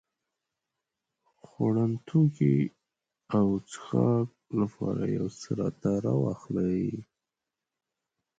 [1.45, 2.57] خوړن توکي
[3.37, 6.87] او څښاک لپاره يو څه راته راواخلې.